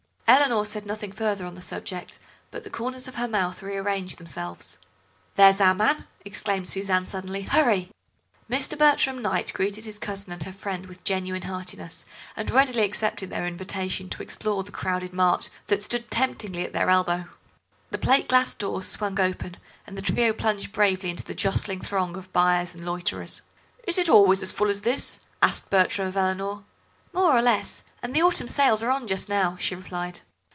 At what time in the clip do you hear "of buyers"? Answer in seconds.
22.15-22.73